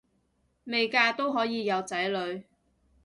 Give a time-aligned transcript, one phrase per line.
[0.63, 2.43] 未嫁都可以有仔女